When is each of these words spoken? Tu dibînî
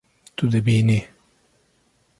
Tu 0.35 0.45
dibînî 0.53 0.99